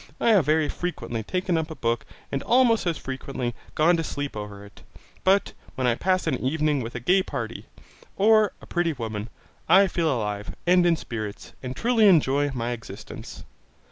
I 0.19 0.29
have 0.31 0.47
very 0.47 0.67
frequently 0.67 1.21
taken 1.21 1.59
up 1.59 1.69
a 1.69 1.75
book 1.75 2.07
and 2.31 2.41
almost 2.41 2.87
as 2.87 2.97
frequently 2.97 3.53
gone 3.75 3.97
to 3.97 4.03
sleep 4.03 4.35
over 4.35 4.65
it; 4.65 4.81
but 5.23 5.53
when 5.75 5.85
I 5.85 5.93
pass 5.93 6.25
an 6.25 6.39
evening 6.39 6.79
with 6.81 6.95
a 6.95 6.99
gay 6.99 7.21
party, 7.21 7.67
or 8.17 8.51
a 8.63 8.65
pretty 8.65 8.93
woman, 8.93 9.29
I 9.69 9.85
feel 9.85 10.11
alive, 10.11 10.55
and 10.65 10.87
in 10.87 10.95
spirits, 10.95 11.53
and 11.61 11.75
truly 11.75 12.07
enjoy 12.07 12.49
my 12.49 12.71
existence. 12.71 13.43